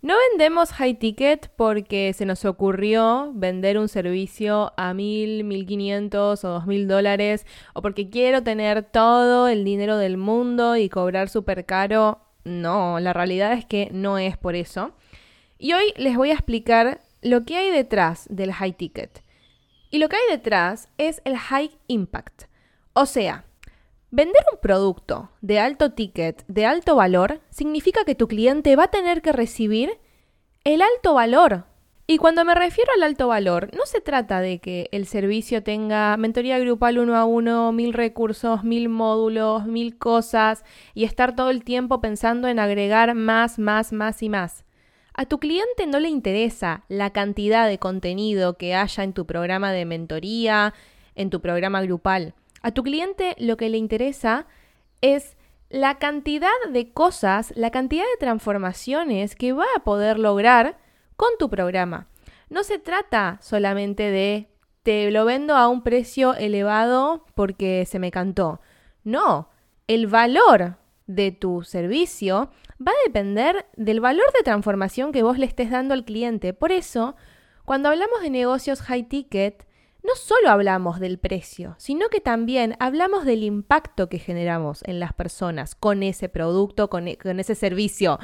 No 0.00 0.14
vendemos 0.30 0.70
high 0.70 0.94
ticket 0.94 1.50
porque 1.56 2.12
se 2.12 2.24
nos 2.24 2.44
ocurrió 2.44 3.32
vender 3.34 3.78
un 3.78 3.88
servicio 3.88 4.72
a 4.76 4.94
mil, 4.94 5.42
mil 5.42 5.66
quinientos 5.66 6.44
o 6.44 6.50
dos 6.50 6.66
mil 6.66 6.86
dólares 6.86 7.44
o 7.74 7.82
porque 7.82 8.08
quiero 8.08 8.44
tener 8.44 8.84
todo 8.84 9.48
el 9.48 9.64
dinero 9.64 9.96
del 9.96 10.16
mundo 10.16 10.76
y 10.76 10.88
cobrar 10.88 11.28
súper 11.28 11.66
caro. 11.66 12.20
No, 12.44 13.00
la 13.00 13.12
realidad 13.12 13.52
es 13.54 13.64
que 13.64 13.88
no 13.90 14.18
es 14.18 14.36
por 14.36 14.54
eso. 14.54 14.92
Y 15.58 15.72
hoy 15.72 15.92
les 15.96 16.16
voy 16.16 16.30
a 16.30 16.34
explicar 16.34 17.00
lo 17.20 17.44
que 17.44 17.56
hay 17.56 17.72
detrás 17.72 18.28
del 18.30 18.52
high 18.52 18.74
ticket. 18.74 19.24
Y 19.90 19.98
lo 19.98 20.08
que 20.08 20.14
hay 20.14 20.30
detrás 20.30 20.88
es 20.98 21.20
el 21.24 21.36
high 21.36 21.72
impact. 21.88 22.44
O 22.92 23.04
sea, 23.04 23.47
Vender 24.10 24.40
un 24.50 24.58
producto 24.60 25.30
de 25.42 25.58
alto 25.58 25.92
ticket, 25.92 26.42
de 26.46 26.64
alto 26.64 26.96
valor, 26.96 27.42
significa 27.50 28.04
que 28.06 28.14
tu 28.14 28.26
cliente 28.26 28.74
va 28.74 28.84
a 28.84 28.90
tener 28.90 29.20
que 29.20 29.32
recibir 29.32 29.98
el 30.64 30.80
alto 30.80 31.12
valor. 31.12 31.66
Y 32.06 32.16
cuando 32.16 32.42
me 32.46 32.54
refiero 32.54 32.90
al 32.96 33.02
alto 33.02 33.28
valor, 33.28 33.68
no 33.76 33.84
se 33.84 34.00
trata 34.00 34.40
de 34.40 34.60
que 34.60 34.88
el 34.92 35.04
servicio 35.04 35.62
tenga 35.62 36.16
mentoría 36.16 36.58
grupal 36.58 36.98
uno 36.98 37.16
a 37.16 37.26
uno, 37.26 37.70
mil 37.72 37.92
recursos, 37.92 38.64
mil 38.64 38.88
módulos, 38.88 39.66
mil 39.66 39.98
cosas 39.98 40.64
y 40.94 41.04
estar 41.04 41.36
todo 41.36 41.50
el 41.50 41.62
tiempo 41.62 42.00
pensando 42.00 42.48
en 42.48 42.60
agregar 42.60 43.14
más, 43.14 43.58
más, 43.58 43.92
más 43.92 44.22
y 44.22 44.30
más. 44.30 44.64
A 45.12 45.26
tu 45.26 45.38
cliente 45.38 45.86
no 45.86 46.00
le 46.00 46.08
interesa 46.08 46.84
la 46.88 47.10
cantidad 47.10 47.68
de 47.68 47.78
contenido 47.78 48.56
que 48.56 48.74
haya 48.74 49.04
en 49.04 49.12
tu 49.12 49.26
programa 49.26 49.70
de 49.70 49.84
mentoría, 49.84 50.72
en 51.14 51.28
tu 51.28 51.42
programa 51.42 51.82
grupal. 51.82 52.32
A 52.62 52.72
tu 52.72 52.82
cliente 52.82 53.34
lo 53.38 53.56
que 53.56 53.68
le 53.68 53.78
interesa 53.78 54.46
es 55.00 55.36
la 55.70 55.98
cantidad 55.98 56.48
de 56.70 56.92
cosas, 56.92 57.52
la 57.56 57.70
cantidad 57.70 58.04
de 58.04 58.18
transformaciones 58.18 59.34
que 59.34 59.52
va 59.52 59.66
a 59.76 59.84
poder 59.84 60.18
lograr 60.18 60.78
con 61.16 61.30
tu 61.38 61.50
programa. 61.50 62.08
No 62.48 62.64
se 62.64 62.78
trata 62.78 63.38
solamente 63.42 64.04
de 64.10 64.48
te 64.82 65.10
lo 65.10 65.26
vendo 65.26 65.54
a 65.54 65.68
un 65.68 65.82
precio 65.82 66.34
elevado 66.34 67.26
porque 67.34 67.84
se 67.84 67.98
me 67.98 68.10
cantó. 68.10 68.60
No, 69.04 69.50
el 69.86 70.06
valor 70.06 70.76
de 71.06 71.32
tu 71.32 71.62
servicio 71.62 72.50
va 72.80 72.92
a 72.92 73.04
depender 73.06 73.66
del 73.76 74.00
valor 74.00 74.26
de 74.34 74.44
transformación 74.44 75.12
que 75.12 75.22
vos 75.22 75.38
le 75.38 75.46
estés 75.46 75.70
dando 75.70 75.92
al 75.92 76.04
cliente. 76.04 76.54
Por 76.54 76.72
eso, 76.72 77.16
cuando 77.64 77.90
hablamos 77.90 78.22
de 78.22 78.30
negocios 78.30 78.80
high 78.80 79.08
ticket, 79.08 79.66
no 80.08 80.14
solo 80.16 80.48
hablamos 80.48 81.00
del 81.00 81.18
precio, 81.18 81.74
sino 81.76 82.08
que 82.08 82.20
también 82.20 82.76
hablamos 82.80 83.26
del 83.26 83.42
impacto 83.42 84.08
que 84.08 84.18
generamos 84.18 84.82
en 84.84 85.00
las 85.00 85.12
personas 85.12 85.74
con 85.74 86.02
ese 86.02 86.30
producto, 86.30 86.88
con, 86.88 87.08
e, 87.08 87.18
ese 87.22 87.54
servicio. 87.54 88.18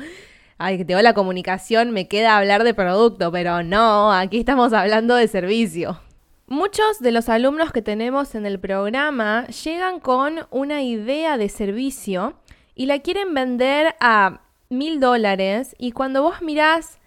Ay, 0.56 0.78
que 0.78 0.86
te 0.86 1.02
la 1.02 1.12
comunicación, 1.12 1.91
me 1.91 2.08
queda 2.08 2.38
hablar 2.38 2.64
de 2.64 2.72
producto, 2.72 3.30
pero 3.30 3.62
no, 3.62 4.10
aquí 4.12 4.38
estamos 4.38 4.72
hablando 4.72 5.14
de 5.14 5.28
servicio. 5.28 6.00
Muchos 6.46 7.00
de 7.00 7.12
los 7.12 7.28
alumnos 7.28 7.70
que 7.70 7.82
tenemos 7.82 8.34
en 8.34 8.46
el 8.46 8.58
programa 8.58 9.46
llegan 9.48 10.00
con 10.00 10.46
una 10.50 10.82
idea 10.82 11.36
de 11.36 11.50
servicio 11.50 12.34
y 12.74 12.86
la 12.86 13.00
quieren 13.00 13.34
vender 13.34 13.94
a 14.00 14.41
mil 14.70 15.00
dólares 15.00 15.76
y 15.78 15.92
cuando 15.92 16.22
vos 16.22 16.41
mirás 16.41 16.98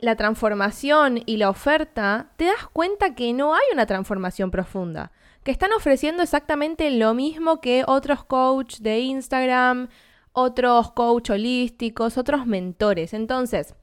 la 0.00 0.16
transformación 0.16 1.22
y 1.26 1.36
la 1.36 1.50
oferta, 1.50 2.32
te 2.36 2.46
das 2.46 2.66
cuenta 2.72 3.14
que 3.14 3.32
no 3.32 3.54
hay 3.54 3.62
una 3.72 3.86
transformación 3.86 4.50
profunda, 4.50 5.12
que 5.44 5.50
están 5.50 5.72
ofreciendo 5.72 6.22
exactamente 6.22 6.90
lo 6.90 7.14
mismo 7.14 7.60
que 7.60 7.84
otros 7.86 8.24
coach 8.24 8.78
de 8.78 9.00
Instagram, 9.00 9.88
otros 10.32 10.92
coach 10.92 11.30
holísticos, 11.30 12.18
otros 12.18 12.46
mentores. 12.46 13.14
Entonces, 13.14 13.74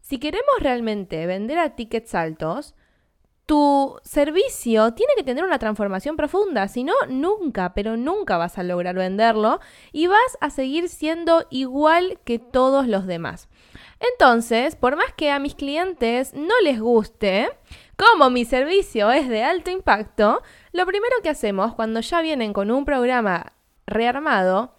si 0.00 0.18
queremos 0.18 0.54
realmente 0.60 1.26
vender 1.26 1.58
a 1.58 1.76
tickets 1.76 2.14
altos, 2.14 2.74
tu 3.50 3.98
servicio 4.04 4.94
tiene 4.94 5.12
que 5.16 5.24
tener 5.24 5.42
una 5.42 5.58
transformación 5.58 6.16
profunda, 6.16 6.68
si 6.68 6.84
no, 6.84 6.92
nunca, 7.08 7.74
pero 7.74 7.96
nunca 7.96 8.36
vas 8.36 8.58
a 8.58 8.62
lograr 8.62 8.94
venderlo 8.94 9.58
y 9.90 10.06
vas 10.06 10.38
a 10.40 10.50
seguir 10.50 10.88
siendo 10.88 11.44
igual 11.50 12.20
que 12.22 12.38
todos 12.38 12.86
los 12.86 13.08
demás. 13.08 13.48
Entonces, 14.12 14.76
por 14.76 14.94
más 14.94 15.12
que 15.14 15.32
a 15.32 15.40
mis 15.40 15.56
clientes 15.56 16.32
no 16.32 16.54
les 16.62 16.78
guste, 16.78 17.50
como 17.96 18.30
mi 18.30 18.44
servicio 18.44 19.10
es 19.10 19.28
de 19.28 19.42
alto 19.42 19.72
impacto, 19.72 20.42
lo 20.70 20.86
primero 20.86 21.16
que 21.20 21.30
hacemos 21.30 21.74
cuando 21.74 21.98
ya 22.02 22.22
vienen 22.22 22.52
con 22.52 22.70
un 22.70 22.84
programa 22.84 23.54
rearmado 23.84 24.76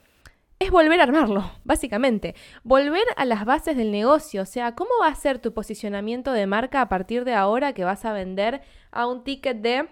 es 0.62 0.70
volver 0.70 1.00
a 1.00 1.04
armarlo, 1.04 1.52
básicamente. 1.64 2.36
Volver 2.64 3.04
a 3.18 3.26
las 3.26 3.46
bases 3.46 3.76
del 3.76 3.92
negocio, 3.92 4.44
o 4.44 4.46
sea, 4.46 4.76
¿cómo 4.76 4.92
va 5.02 5.08
a 5.08 5.16
ser 5.16 5.40
tu 5.40 5.54
posicionamiento 5.54 6.34
de 6.34 6.46
marca 6.46 6.82
a 6.82 6.88
partir 6.88 7.26
de 7.26 7.34
ahora 7.34 7.74
que 7.74 7.84
vas 7.84 8.06
a 8.06 8.14
vender 8.14 8.62
a 8.92 9.08
un 9.08 9.24
ticket 9.24 9.58
de, 9.58 9.90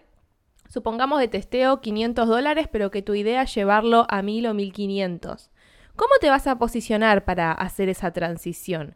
supongamos 0.67 1.19
de 1.19 1.27
testeo, 1.27 1.81
500 1.81 2.27
dólares, 2.27 2.67
pero 2.71 2.91
que 2.91 3.01
tu 3.01 3.15
idea 3.15 3.41
es 3.41 3.55
llevarlo 3.55 4.05
a 4.09 4.21
1000 4.21 4.45
o 4.45 4.53
1500? 4.53 5.49
¿Cómo 5.95 6.11
te 6.21 6.29
vas 6.29 6.45
a 6.45 6.59
posicionar 6.59 7.25
para 7.25 7.51
hacer 7.51 7.89
esa 7.89 8.11
transición? 8.11 8.95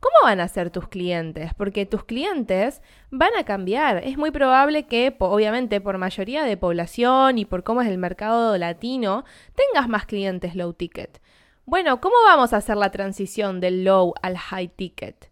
¿Cómo 0.00 0.14
van 0.22 0.40
a 0.40 0.48
ser 0.48 0.70
tus 0.70 0.88
clientes? 0.88 1.54
Porque 1.54 1.86
tus 1.86 2.04
clientes 2.04 2.82
van 3.10 3.34
a 3.38 3.44
cambiar. 3.44 3.98
Es 4.04 4.18
muy 4.18 4.30
probable 4.30 4.86
que, 4.86 5.14
obviamente, 5.18 5.80
por 5.80 5.98
mayoría 5.98 6.44
de 6.44 6.56
población 6.56 7.38
y 7.38 7.44
por 7.44 7.64
cómo 7.64 7.82
es 7.82 7.88
el 7.88 7.98
mercado 7.98 8.56
latino, 8.58 9.24
tengas 9.54 9.88
más 9.88 10.06
clientes 10.06 10.54
low 10.54 10.72
ticket. 10.72 11.20
Bueno, 11.64 12.00
¿cómo 12.00 12.14
vamos 12.26 12.52
a 12.52 12.58
hacer 12.58 12.76
la 12.76 12.90
transición 12.90 13.60
del 13.60 13.84
low 13.84 14.14
al 14.22 14.36
high 14.36 14.68
ticket? 14.68 15.30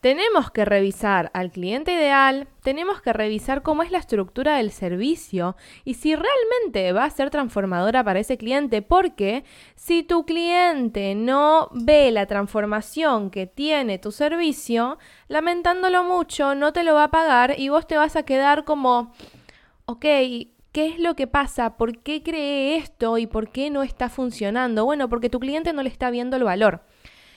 Tenemos 0.00 0.50
que 0.50 0.64
revisar 0.64 1.30
al 1.34 1.50
cliente 1.50 1.92
ideal, 1.92 2.48
tenemos 2.62 3.02
que 3.02 3.12
revisar 3.12 3.62
cómo 3.62 3.82
es 3.82 3.90
la 3.90 3.98
estructura 3.98 4.56
del 4.56 4.70
servicio 4.70 5.56
y 5.84 5.94
si 5.94 6.16
realmente 6.16 6.92
va 6.92 7.04
a 7.04 7.10
ser 7.10 7.28
transformadora 7.28 8.02
para 8.02 8.20
ese 8.20 8.38
cliente, 8.38 8.80
porque 8.80 9.44
si 9.74 10.02
tu 10.02 10.24
cliente 10.24 11.14
no 11.14 11.68
ve 11.72 12.10
la 12.12 12.24
transformación 12.24 13.30
que 13.30 13.46
tiene 13.46 13.98
tu 13.98 14.10
servicio, 14.10 14.98
lamentándolo 15.28 16.02
mucho, 16.02 16.54
no 16.54 16.72
te 16.72 16.82
lo 16.82 16.94
va 16.94 17.04
a 17.04 17.10
pagar 17.10 17.58
y 17.58 17.68
vos 17.68 17.86
te 17.86 17.98
vas 17.98 18.16
a 18.16 18.24
quedar 18.24 18.64
como, 18.64 19.12
ok, 19.84 20.06
¿Qué 20.72 20.86
es 20.86 21.00
lo 21.00 21.16
que 21.16 21.26
pasa? 21.26 21.76
¿Por 21.76 21.98
qué 21.98 22.22
cree 22.22 22.76
esto 22.76 23.18
y 23.18 23.26
por 23.26 23.50
qué 23.50 23.70
no 23.70 23.82
está 23.82 24.08
funcionando? 24.08 24.84
Bueno, 24.84 25.08
porque 25.08 25.28
tu 25.28 25.40
cliente 25.40 25.72
no 25.72 25.82
le 25.82 25.88
está 25.88 26.10
viendo 26.10 26.36
el 26.36 26.44
valor. 26.44 26.84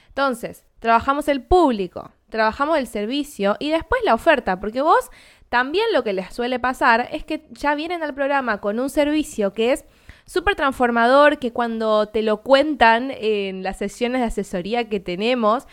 Entonces, 0.10 0.64
trabajamos 0.78 1.28
el 1.28 1.42
público, 1.42 2.12
trabajamos 2.34 2.80
el 2.80 2.88
servicio 2.88 3.56
y 3.60 3.70
después 3.70 4.02
la 4.04 4.16
oferta, 4.16 4.60
porque 4.60 4.82
vos 4.82 5.12
también 5.50 5.86
lo 5.94 6.04
que 6.04 6.14
les 6.14 6.34
suele 6.34 6.60
pasar 6.60 7.08
es 7.12 7.24
que 7.24 7.46
ya 7.52 7.76
vienen 7.76 8.02
al 8.02 8.16
programa 8.16 8.60
con 8.60 8.80
un 8.80 8.90
servicio 8.90 9.54
que 9.54 9.72
es 9.72 9.86
súper 10.26 10.56
transformador, 10.56 11.38
que 11.38 11.54
cuando 11.54 12.08
te 12.08 12.24
lo 12.24 12.42
cuentan 12.42 13.12
en 13.12 13.62
las 13.62 13.78
sesiones 13.78 14.22
de 14.22 14.28
asesoría 14.28 14.90
que 14.90 15.00
tenemos, 15.00 15.68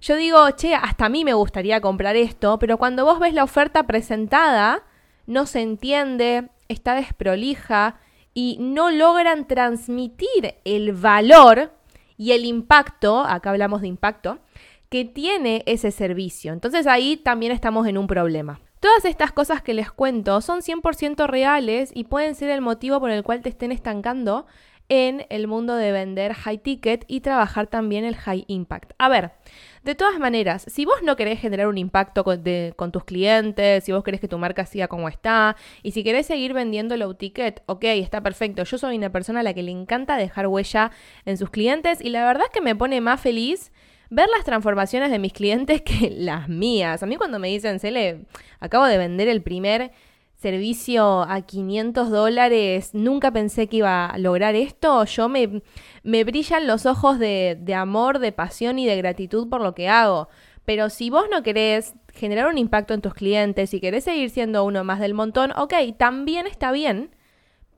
yo 0.00 0.16
digo, 0.16 0.50
che, 0.52 0.74
hasta 0.74 1.04
a 1.04 1.08
mí 1.10 1.22
me 1.22 1.34
gustaría 1.34 1.82
comprar 1.82 2.16
esto, 2.16 2.58
pero 2.58 2.78
cuando 2.78 3.04
vos 3.04 3.18
ves 3.18 3.34
la 3.34 3.44
oferta 3.44 3.82
presentada, 3.82 4.84
no 5.26 5.44
se 5.44 5.60
entiende, 5.60 6.48
está 6.68 6.94
desprolija 6.94 8.00
y 8.32 8.56
no 8.58 8.90
logran 8.90 9.46
transmitir 9.46 10.54
el 10.64 10.94
valor 10.94 11.72
y 12.16 12.32
el 12.32 12.46
impacto, 12.46 13.20
acá 13.20 13.50
hablamos 13.50 13.82
de 13.82 13.88
impacto, 13.88 14.38
que 14.88 15.04
tiene 15.04 15.62
ese 15.66 15.90
servicio. 15.90 16.52
Entonces 16.52 16.86
ahí 16.86 17.16
también 17.16 17.52
estamos 17.52 17.86
en 17.86 17.98
un 17.98 18.06
problema. 18.06 18.60
Todas 18.80 19.04
estas 19.04 19.32
cosas 19.32 19.62
que 19.62 19.74
les 19.74 19.90
cuento 19.90 20.40
son 20.40 20.60
100% 20.60 21.26
reales 21.26 21.90
y 21.94 22.04
pueden 22.04 22.34
ser 22.34 22.50
el 22.50 22.60
motivo 22.60 23.00
por 23.00 23.10
el 23.10 23.22
cual 23.22 23.42
te 23.42 23.48
estén 23.48 23.72
estancando 23.72 24.46
en 24.88 25.26
el 25.30 25.48
mundo 25.48 25.74
de 25.74 25.92
vender 25.92 26.34
high 26.34 26.58
ticket 26.58 27.04
y 27.08 27.20
trabajar 27.20 27.66
también 27.66 28.04
el 28.04 28.14
high 28.16 28.44
impact. 28.46 28.92
A 28.98 29.08
ver, 29.08 29.32
de 29.82 29.94
todas 29.94 30.18
maneras, 30.18 30.64
si 30.68 30.84
vos 30.84 31.02
no 31.02 31.16
querés 31.16 31.40
generar 31.40 31.66
un 31.66 31.78
impacto 31.78 32.22
con, 32.22 32.42
con, 32.76 32.92
tus 32.92 33.04
clientes, 33.04 33.84
si 33.84 33.92
vos 33.92 34.04
querés 34.04 34.20
que 34.20 34.28
tu 34.28 34.38
marca 34.38 34.64
siga 34.66 34.88
como 34.88 35.08
está, 35.08 35.56
y 35.82 35.92
si 35.92 36.04
querés 36.04 36.26
seguir 36.26 36.52
vendiendo 36.52 36.96
low 36.96 37.14
ticket, 37.14 37.62
ok, 37.66 37.84
está 37.84 38.20
perfecto. 38.20 38.62
Yo 38.64 38.78
soy 38.78 38.96
una 38.96 39.10
persona 39.10 39.40
a 39.40 39.42
la 39.42 39.54
que 39.54 39.62
le 39.62 39.72
encanta 39.72 40.16
dejar 40.16 40.46
huella 40.46 40.92
en 41.24 41.36
sus 41.36 41.50
clientes 41.50 42.00
y 42.00 42.10
la 42.10 42.24
verdad 42.24 42.46
es 42.46 42.52
que 42.52 42.60
me 42.60 42.76
pone 42.76 43.00
más 43.00 43.20
feliz 43.20 43.72
ver 44.10 44.28
las 44.34 44.44
transformaciones 44.44 45.10
de 45.10 45.18
mis 45.18 45.32
clientes 45.32 45.82
que 45.82 46.10
las 46.16 46.48
mías. 46.48 47.02
A 47.02 47.06
mí 47.06 47.16
cuando 47.16 47.38
me 47.38 47.48
dicen, 47.48 47.80
Cele, 47.80 48.26
acabo 48.60 48.84
de 48.86 48.98
vender 48.98 49.28
el 49.28 49.42
primer 49.42 49.92
servicio 50.36 51.22
a 51.22 51.40
500 51.40 52.10
dólares, 52.10 52.90
nunca 52.92 53.30
pensé 53.30 53.68
que 53.68 53.78
iba 53.78 54.06
a 54.06 54.18
lograr 54.18 54.54
esto, 54.54 55.04
yo 55.04 55.28
me, 55.28 55.62
me 56.02 56.24
brillan 56.24 56.66
los 56.66 56.84
ojos 56.84 57.18
de, 57.18 57.56
de 57.58 57.74
amor, 57.74 58.18
de 58.18 58.32
pasión 58.32 58.78
y 58.78 58.86
de 58.86 58.96
gratitud 58.96 59.48
por 59.48 59.62
lo 59.62 59.74
que 59.74 59.88
hago. 59.88 60.28
Pero 60.66 60.90
si 60.90 61.10
vos 61.10 61.26
no 61.30 61.42
querés 61.42 61.94
generar 62.12 62.48
un 62.48 62.58
impacto 62.58 62.92
en 62.92 63.00
tus 63.00 63.14
clientes 63.14 63.72
y 63.72 63.80
querés 63.80 64.04
seguir 64.04 64.30
siendo 64.30 64.64
uno 64.64 64.84
más 64.84 65.00
del 65.00 65.14
montón, 65.14 65.52
ok, 65.56 65.74
también 65.96 66.46
está 66.46 66.70
bien, 66.72 67.14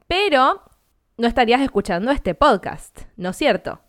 pero 0.06 0.62
no 1.16 1.28
estarías 1.28 1.60
escuchando 1.60 2.10
este 2.10 2.34
podcast, 2.34 3.02
¿no 3.16 3.30
es 3.30 3.36
cierto? 3.36 3.80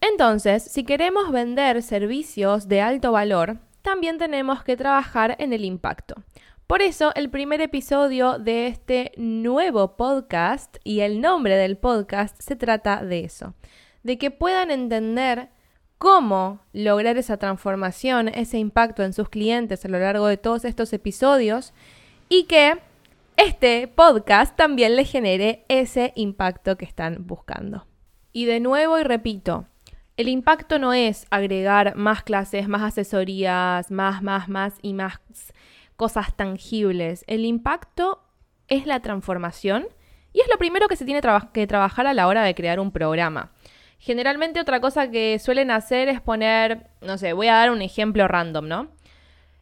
Entonces, 0.00 0.62
si 0.62 0.84
queremos 0.84 1.30
vender 1.30 1.82
servicios 1.82 2.68
de 2.68 2.80
alto 2.80 3.12
valor, 3.12 3.58
también 3.82 4.18
tenemos 4.18 4.62
que 4.62 4.76
trabajar 4.76 5.36
en 5.38 5.52
el 5.52 5.64
impacto. 5.64 6.14
Por 6.66 6.82
eso 6.82 7.12
el 7.16 7.30
primer 7.30 7.60
episodio 7.60 8.38
de 8.38 8.68
este 8.68 9.12
nuevo 9.16 9.96
podcast 9.96 10.76
y 10.84 11.00
el 11.00 11.20
nombre 11.20 11.56
del 11.56 11.76
podcast 11.76 12.40
se 12.40 12.56
trata 12.56 13.04
de 13.04 13.24
eso, 13.24 13.54
de 14.02 14.18
que 14.18 14.30
puedan 14.30 14.70
entender 14.70 15.48
cómo 15.98 16.60
lograr 16.72 17.18
esa 17.18 17.36
transformación, 17.38 18.28
ese 18.28 18.58
impacto 18.58 19.02
en 19.02 19.12
sus 19.12 19.28
clientes 19.28 19.84
a 19.84 19.88
lo 19.88 19.98
largo 19.98 20.28
de 20.28 20.36
todos 20.36 20.64
estos 20.64 20.92
episodios 20.92 21.74
y 22.28 22.44
que 22.44 22.78
este 23.36 23.88
podcast 23.88 24.56
también 24.56 24.96
les 24.96 25.10
genere 25.10 25.64
ese 25.68 26.12
impacto 26.14 26.78
que 26.78 26.84
están 26.84 27.26
buscando. 27.26 27.86
Y 28.32 28.44
de 28.44 28.60
nuevo 28.60 28.98
y 28.98 29.02
repito, 29.02 29.66
el 30.20 30.28
impacto 30.28 30.78
no 30.78 30.92
es 30.92 31.26
agregar 31.30 31.96
más 31.96 32.22
clases, 32.22 32.68
más 32.68 32.82
asesorías, 32.82 33.90
más, 33.90 34.22
más, 34.22 34.50
más 34.50 34.74
y 34.82 34.92
más 34.92 35.18
cosas 35.96 36.36
tangibles. 36.36 37.24
El 37.26 37.46
impacto 37.46 38.22
es 38.68 38.84
la 38.84 39.00
transformación 39.00 39.88
y 40.34 40.42
es 40.42 40.48
lo 40.50 40.58
primero 40.58 40.88
que 40.88 40.96
se 40.96 41.06
tiene 41.06 41.22
que 41.54 41.66
trabajar 41.66 42.06
a 42.06 42.12
la 42.12 42.28
hora 42.28 42.42
de 42.42 42.54
crear 42.54 42.80
un 42.80 42.92
programa. 42.92 43.52
Generalmente 43.98 44.60
otra 44.60 44.78
cosa 44.78 45.10
que 45.10 45.38
suelen 45.38 45.70
hacer 45.70 46.08
es 46.08 46.20
poner, 46.20 46.88
no 47.00 47.16
sé, 47.16 47.32
voy 47.32 47.48
a 47.48 47.54
dar 47.54 47.70
un 47.70 47.80
ejemplo 47.80 48.28
random, 48.28 48.68
¿no? 48.68 48.88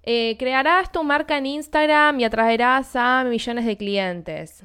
Eh, 0.03 0.35
crearás 0.41 0.91
tu 0.91 1.05
marca 1.05 1.39
en 1.39 1.47
Instagram 1.47 2.19
y 2.19 2.25
atraerás 2.25 2.97
a 2.97 3.23
millones 3.23 3.65
de 3.65 3.77
clientes. 3.77 4.65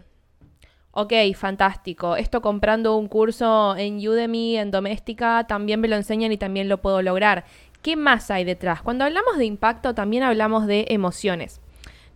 Ok, 0.95 1.11
fantástico. 1.35 2.15
Esto 2.17 2.43
comprando 2.43 2.95
un 2.95 3.07
curso 3.07 3.75
en 3.75 3.97
Udemy, 3.97 4.57
en 4.57 4.69
doméstica, 4.69 5.47
también 5.47 5.81
me 5.81 5.87
lo 5.87 5.95
enseñan 5.95 6.31
y 6.31 6.37
también 6.37 6.69
lo 6.69 6.83
puedo 6.83 7.01
lograr. 7.01 7.45
¿Qué 7.81 7.95
más 7.95 8.29
hay 8.29 8.43
detrás? 8.43 8.83
Cuando 8.83 9.03
hablamos 9.03 9.39
de 9.39 9.45
impacto 9.45 9.95
también 9.95 10.21
hablamos 10.21 10.67
de 10.67 10.85
emociones. 10.89 11.61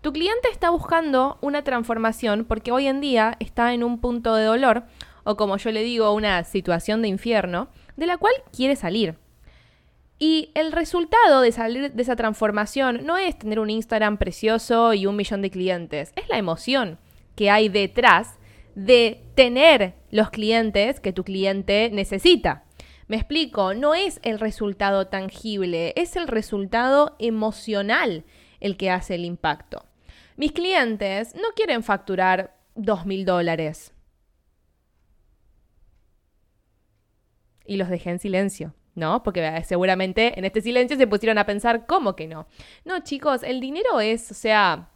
Tu 0.01 0.13
cliente 0.13 0.49
está 0.51 0.69
buscando 0.69 1.39
una 1.41 1.63
transformación 1.63 2.45
porque 2.45 2.71
hoy 2.71 2.85
en 2.85 3.01
día 3.01 3.35
está 3.39 3.73
en 3.73 3.83
un 3.83 3.99
punto 3.99 4.35
de 4.35 4.45
dolor 4.45 4.83
o 5.23 5.35
como 5.37 5.57
yo 5.57 5.71
le 5.71 5.81
digo, 5.81 6.13
una 6.13 6.43
situación 6.43 7.01
de 7.01 7.07
infierno, 7.07 7.69
de 7.95 8.05
la 8.05 8.17
cual 8.17 8.33
quiere 8.55 8.75
salir. 8.75 9.17
Y 10.19 10.51
el 10.53 10.71
resultado 10.71 11.41
de 11.41 11.51
salir 11.51 11.93
de 11.93 12.01
esa 12.03 12.15
transformación 12.15 13.07
no 13.07 13.17
es 13.17 13.39
tener 13.39 13.59
un 13.59 13.71
Instagram 13.71 14.17
precioso 14.17 14.93
y 14.93 15.07
un 15.07 15.15
millón 15.15 15.41
de 15.41 15.49
clientes, 15.49 16.13
es 16.15 16.29
la 16.29 16.37
emoción 16.37 16.99
que 17.35 17.49
hay 17.49 17.69
detrás 17.69 18.36
de 18.77 19.23
tener 19.33 19.95
los 20.11 20.29
clientes 20.29 20.99
que 20.99 21.11
tu 21.11 21.23
cliente 21.23 21.89
necesita. 21.91 22.63
Me 23.07 23.15
explico, 23.15 23.73
no 23.73 23.95
es 23.95 24.19
el 24.21 24.39
resultado 24.39 25.07
tangible, 25.07 25.93
es 25.95 26.15
el 26.15 26.27
resultado 26.27 27.15
emocional 27.17 28.23
el 28.59 28.77
que 28.77 28.91
hace 28.91 29.15
el 29.15 29.25
impacto. 29.25 29.83
Mis 30.35 30.51
clientes 30.51 31.33
no 31.33 31.49
quieren 31.55 31.81
facturar 31.81 32.55
dos 32.75 33.07
mil 33.07 33.25
dólares. 33.25 33.93
y 37.69 37.75
los 37.75 37.89
dejé 37.89 38.11
en 38.11 38.19
silencio. 38.19 38.73
¿no? 38.95 39.21
Porque 39.21 39.45
eh, 39.45 39.63
seguramente 39.65 40.39
en 40.39 40.45
este 40.45 40.61
silencio 40.61 40.95
se 40.97 41.05
pusieron 41.05 41.37
a 41.37 41.45
pensar, 41.45 41.85
¿cómo 41.85 42.15
que 42.15 42.27
no? 42.27 42.47
No, 42.85 43.01
chicos, 43.01 43.43
el 43.43 43.59
dinero 43.59 43.99
es, 43.99 44.31
o 44.31 44.33
sea, 44.33 44.89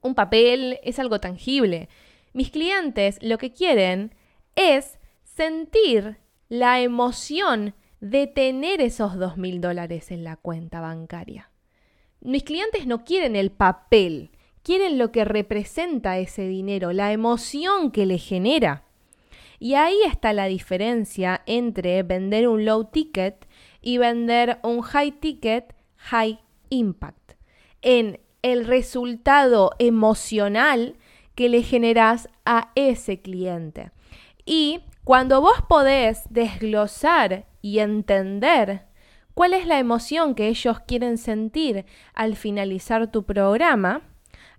un 0.00 0.14
papel, 0.14 0.78
es 0.84 0.98
algo 0.98 1.18
tangible. 1.20 1.88
Mis 2.34 2.50
clientes 2.50 3.18
lo 3.22 3.38
que 3.38 3.52
quieren 3.52 4.12
es 4.56 4.98
sentir 5.22 6.18
la 6.48 6.80
emoción 6.80 7.74
de 8.00 8.26
tener 8.26 8.80
esos 8.80 9.16
dos 9.16 9.36
mil 9.36 9.60
dólares 9.60 10.10
en 10.10 10.24
la 10.24 10.36
cuenta 10.36 10.80
bancaria. 10.80 11.52
Mis 12.20 12.42
clientes 12.42 12.88
no 12.88 13.04
quieren 13.04 13.36
el 13.36 13.52
papel, 13.52 14.32
quieren 14.64 14.98
lo 14.98 15.12
que 15.12 15.24
representa 15.24 16.18
ese 16.18 16.48
dinero, 16.48 16.92
la 16.92 17.12
emoción 17.12 17.92
que 17.92 18.04
le 18.04 18.18
genera. 18.18 18.82
Y 19.60 19.74
ahí 19.74 19.98
está 20.04 20.32
la 20.32 20.46
diferencia 20.46 21.42
entre 21.46 22.02
vender 22.02 22.48
un 22.48 22.64
low 22.64 22.82
ticket 22.82 23.46
y 23.80 23.98
vender 23.98 24.58
un 24.64 24.82
high 24.82 25.12
ticket, 25.12 25.72
high 25.96 26.40
impact. 26.70 27.34
En 27.80 28.18
el 28.42 28.66
resultado 28.66 29.70
emocional 29.78 30.96
que 31.34 31.48
le 31.48 31.62
generas 31.62 32.28
a 32.44 32.70
ese 32.74 33.20
cliente. 33.20 33.90
Y 34.44 34.80
cuando 35.04 35.40
vos 35.40 35.62
podés 35.68 36.22
desglosar 36.30 37.46
y 37.60 37.78
entender 37.78 38.86
cuál 39.34 39.54
es 39.54 39.66
la 39.66 39.78
emoción 39.78 40.34
que 40.34 40.48
ellos 40.48 40.80
quieren 40.80 41.18
sentir 41.18 41.86
al 42.14 42.36
finalizar 42.36 43.10
tu 43.10 43.24
programa, 43.24 44.02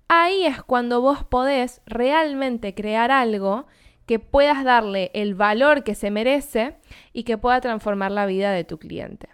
ahí 0.08 0.46
es 0.46 0.62
cuando 0.64 1.02
vos 1.02 1.24
podés 1.24 1.82
realmente 1.86 2.76
crear 2.76 3.12
algo 3.12 3.66
que 4.06 4.20
puedas 4.20 4.64
darle 4.64 5.12
el 5.14 5.34
valor 5.34 5.84
que 5.84 5.96
se 5.96 6.12
merece 6.12 6.78
y 7.12 7.24
que 7.24 7.38
pueda 7.38 7.62
transformar 7.62 8.12
la 8.12 8.26
vida 8.26 8.52
de 8.52 8.64
tu 8.64 8.78
cliente. 8.78 9.30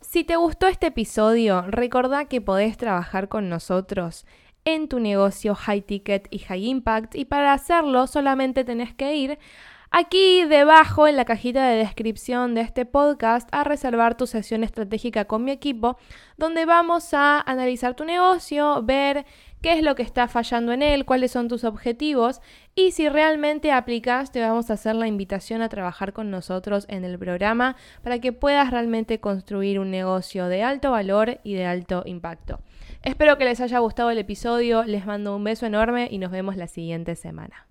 Si 0.00 0.24
te 0.24 0.36
gustó 0.36 0.66
este 0.66 0.88
episodio, 0.88 1.62
recordá 1.62 2.24
que 2.26 2.40
podés 2.40 2.76
trabajar 2.76 3.28
con 3.28 3.48
nosotros 3.48 4.26
en 4.64 4.88
tu 4.88 5.00
negocio 5.00 5.54
high 5.54 5.82
ticket 5.82 6.28
y 6.30 6.38
high 6.40 6.66
impact 6.66 7.14
y 7.14 7.24
para 7.24 7.52
hacerlo 7.52 8.06
solamente 8.06 8.64
tenés 8.64 8.94
que 8.94 9.14
ir 9.16 9.38
Aquí 9.94 10.46
debajo 10.46 11.06
en 11.06 11.16
la 11.16 11.26
cajita 11.26 11.68
de 11.68 11.76
descripción 11.76 12.54
de 12.54 12.62
este 12.62 12.86
podcast 12.86 13.46
a 13.52 13.62
reservar 13.62 14.16
tu 14.16 14.26
sesión 14.26 14.64
estratégica 14.64 15.26
con 15.26 15.44
mi 15.44 15.50
equipo, 15.50 15.98
donde 16.38 16.64
vamos 16.64 17.12
a 17.12 17.38
analizar 17.42 17.94
tu 17.94 18.06
negocio, 18.06 18.82
ver 18.82 19.26
qué 19.60 19.74
es 19.74 19.82
lo 19.82 19.94
que 19.94 20.02
está 20.02 20.28
fallando 20.28 20.72
en 20.72 20.80
él, 20.80 21.04
cuáles 21.04 21.32
son 21.32 21.48
tus 21.48 21.64
objetivos 21.64 22.40
y 22.74 22.92
si 22.92 23.10
realmente 23.10 23.70
aplicas 23.70 24.32
te 24.32 24.40
vamos 24.40 24.70
a 24.70 24.74
hacer 24.74 24.94
la 24.94 25.08
invitación 25.08 25.60
a 25.60 25.68
trabajar 25.68 26.14
con 26.14 26.30
nosotros 26.30 26.86
en 26.88 27.04
el 27.04 27.18
programa 27.18 27.76
para 28.02 28.18
que 28.18 28.32
puedas 28.32 28.70
realmente 28.70 29.20
construir 29.20 29.78
un 29.78 29.90
negocio 29.90 30.48
de 30.48 30.62
alto 30.62 30.92
valor 30.92 31.38
y 31.44 31.52
de 31.52 31.66
alto 31.66 32.02
impacto. 32.06 32.60
Espero 33.02 33.36
que 33.36 33.44
les 33.44 33.60
haya 33.60 33.80
gustado 33.80 34.10
el 34.10 34.18
episodio, 34.18 34.84
les 34.84 35.06
mando 35.06 35.34
un 35.34 35.42
beso 35.42 35.66
enorme 35.66 36.06
y 36.08 36.18
nos 36.18 36.30
vemos 36.30 36.56
la 36.56 36.68
siguiente 36.68 37.16
semana. 37.16 37.66